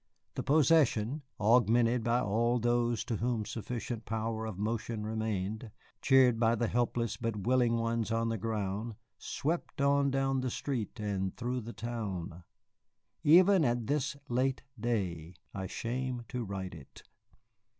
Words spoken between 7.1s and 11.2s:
but willing ones on the ground, swept on down the street